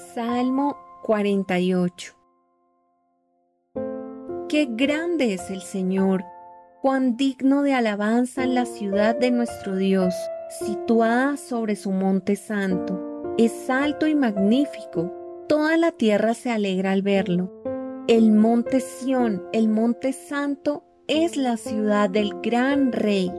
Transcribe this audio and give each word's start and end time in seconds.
Salmo 0.00 0.76
48 1.02 2.14
Qué 4.48 4.66
grande 4.68 5.34
es 5.34 5.50
el 5.50 5.60
Señor, 5.60 6.24
cuán 6.80 7.16
digno 7.16 7.62
de 7.62 7.74
alabanza 7.74 8.42
en 8.42 8.54
la 8.54 8.64
ciudad 8.64 9.14
de 9.14 9.30
nuestro 9.30 9.76
Dios, 9.76 10.14
situada 10.48 11.36
sobre 11.36 11.76
su 11.76 11.92
monte 11.92 12.34
santo. 12.34 12.98
Es 13.36 13.68
alto 13.68 14.06
y 14.06 14.14
magnífico, 14.14 15.12
toda 15.48 15.76
la 15.76 15.92
tierra 15.92 16.34
se 16.34 16.50
alegra 16.50 16.92
al 16.92 17.02
verlo. 17.02 17.52
El 18.08 18.32
monte 18.32 18.80
Sión, 18.80 19.44
el 19.52 19.68
monte 19.68 20.12
santo, 20.12 20.82
es 21.08 21.36
la 21.36 21.56
ciudad 21.56 22.08
del 22.08 22.40
gran 22.42 22.90
rey. 22.90 23.30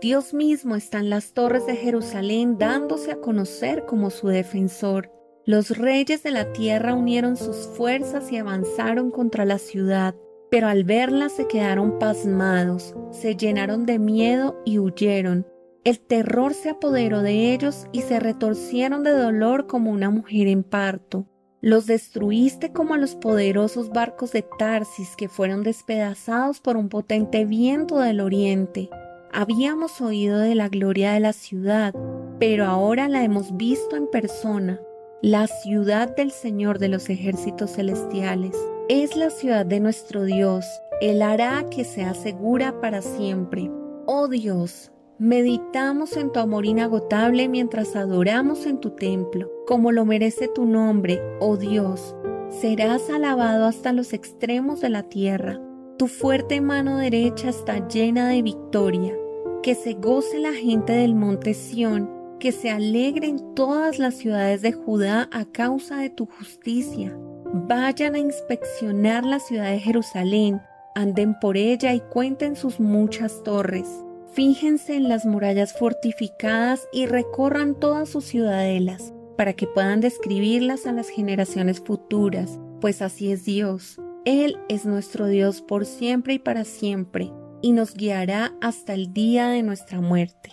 Dios 0.00 0.34
mismo 0.34 0.76
está 0.76 0.98
en 0.98 1.08
las 1.08 1.32
torres 1.32 1.66
de 1.66 1.76
Jerusalén 1.76 2.58
dándose 2.58 3.10
a 3.10 3.20
conocer 3.20 3.86
como 3.86 4.10
su 4.10 4.28
defensor. 4.28 5.10
Los 5.46 5.76
reyes 5.76 6.22
de 6.22 6.30
la 6.30 6.54
tierra 6.54 6.94
unieron 6.94 7.36
sus 7.36 7.68
fuerzas 7.76 8.32
y 8.32 8.38
avanzaron 8.38 9.10
contra 9.10 9.44
la 9.44 9.58
ciudad, 9.58 10.14
pero 10.50 10.68
al 10.68 10.84
verla 10.84 11.28
se 11.28 11.46
quedaron 11.46 11.98
pasmados, 11.98 12.94
se 13.10 13.36
llenaron 13.36 13.84
de 13.84 13.98
miedo 13.98 14.58
y 14.64 14.78
huyeron. 14.78 15.46
El 15.84 16.00
terror 16.00 16.54
se 16.54 16.70
apoderó 16.70 17.20
de 17.20 17.52
ellos 17.52 17.86
y 17.92 18.00
se 18.00 18.20
retorcieron 18.20 19.02
de 19.02 19.10
dolor 19.10 19.66
como 19.66 19.90
una 19.90 20.08
mujer 20.08 20.46
en 20.46 20.62
parto. 20.62 21.26
Los 21.60 21.84
destruiste 21.84 22.72
como 22.72 22.94
a 22.94 22.98
los 22.98 23.14
poderosos 23.14 23.90
barcos 23.90 24.32
de 24.32 24.46
Tarsis 24.58 25.14
que 25.14 25.28
fueron 25.28 25.62
despedazados 25.62 26.60
por 26.60 26.78
un 26.78 26.88
potente 26.88 27.44
viento 27.44 27.98
del 27.98 28.22
oriente. 28.22 28.88
Habíamos 29.30 30.00
oído 30.00 30.38
de 30.38 30.54
la 30.54 30.70
gloria 30.70 31.12
de 31.12 31.20
la 31.20 31.34
ciudad, 31.34 31.94
pero 32.38 32.64
ahora 32.64 33.08
la 33.08 33.24
hemos 33.24 33.58
visto 33.58 33.94
en 33.96 34.06
persona 34.06 34.80
la 35.24 35.46
ciudad 35.46 36.14
del 36.14 36.30
Señor 36.30 36.78
de 36.78 36.88
los 36.88 37.08
ejércitos 37.08 37.70
celestiales. 37.70 38.54
Es 38.90 39.16
la 39.16 39.30
ciudad 39.30 39.64
de 39.64 39.80
nuestro 39.80 40.24
Dios. 40.24 40.66
Él 41.00 41.22
hará 41.22 41.64
que 41.70 41.84
sea 41.84 42.12
segura 42.12 42.78
para 42.82 43.00
siempre. 43.00 43.70
Oh 44.04 44.28
Dios, 44.28 44.92
meditamos 45.18 46.18
en 46.18 46.30
tu 46.30 46.40
amor 46.40 46.66
inagotable 46.66 47.48
mientras 47.48 47.96
adoramos 47.96 48.66
en 48.66 48.80
tu 48.80 48.90
templo, 48.90 49.50
como 49.66 49.92
lo 49.92 50.04
merece 50.04 50.46
tu 50.46 50.66
nombre, 50.66 51.22
oh 51.40 51.56
Dios. 51.56 52.14
Serás 52.50 53.08
alabado 53.08 53.64
hasta 53.64 53.94
los 53.94 54.12
extremos 54.12 54.82
de 54.82 54.90
la 54.90 55.04
tierra. 55.04 55.58
Tu 55.96 56.06
fuerte 56.06 56.60
mano 56.60 56.98
derecha 56.98 57.48
está 57.48 57.88
llena 57.88 58.28
de 58.28 58.42
victoria. 58.42 59.14
Que 59.62 59.74
se 59.74 59.94
goce 59.94 60.38
la 60.38 60.52
gente 60.52 60.92
del 60.92 61.14
monte 61.14 61.54
Sión 61.54 62.23
que 62.44 62.52
se 62.52 62.68
alegren 62.68 63.54
todas 63.54 63.98
las 63.98 64.16
ciudades 64.16 64.60
de 64.60 64.72
Judá 64.72 65.30
a 65.32 65.46
causa 65.46 65.96
de 65.96 66.10
tu 66.10 66.26
justicia. 66.26 67.16
Vayan 67.54 68.16
a 68.16 68.18
inspeccionar 68.18 69.24
la 69.24 69.38
ciudad 69.38 69.70
de 69.70 69.78
Jerusalén, 69.78 70.60
anden 70.94 71.40
por 71.40 71.56
ella 71.56 71.94
y 71.94 72.00
cuenten 72.00 72.54
sus 72.54 72.80
muchas 72.80 73.42
torres. 73.44 73.88
Fíjense 74.34 74.94
en 74.94 75.08
las 75.08 75.24
murallas 75.24 75.72
fortificadas 75.72 76.86
y 76.92 77.06
recorran 77.06 77.80
todas 77.80 78.10
sus 78.10 78.26
ciudadelas, 78.26 79.14
para 79.38 79.54
que 79.54 79.66
puedan 79.66 80.02
describirlas 80.02 80.84
a 80.84 80.92
las 80.92 81.08
generaciones 81.08 81.80
futuras, 81.80 82.60
pues 82.82 83.00
así 83.00 83.32
es 83.32 83.46
Dios. 83.46 83.98
Él 84.26 84.58
es 84.68 84.84
nuestro 84.84 85.28
Dios 85.28 85.62
por 85.62 85.86
siempre 85.86 86.34
y 86.34 86.38
para 86.38 86.64
siempre, 86.64 87.32
y 87.62 87.72
nos 87.72 87.94
guiará 87.94 88.52
hasta 88.60 88.92
el 88.92 89.14
día 89.14 89.48
de 89.48 89.62
nuestra 89.62 90.02
muerte. 90.02 90.50